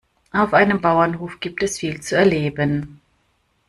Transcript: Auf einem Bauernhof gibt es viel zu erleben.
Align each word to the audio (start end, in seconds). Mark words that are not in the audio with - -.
Auf 0.31 0.55
einem 0.55 0.81
Bauernhof 0.81 1.39
gibt 1.41 1.61
es 1.61 1.77
viel 1.77 2.01
zu 2.01 2.17
erleben. 2.17 3.01